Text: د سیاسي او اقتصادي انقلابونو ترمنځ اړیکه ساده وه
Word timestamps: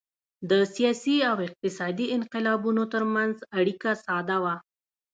د 0.49 0.51
سیاسي 0.75 1.15
او 1.29 1.35
اقتصادي 1.47 2.05
انقلابونو 2.17 2.83
ترمنځ 2.93 3.35
اړیکه 3.59 3.89
ساده 4.05 4.37
وه 4.43 4.55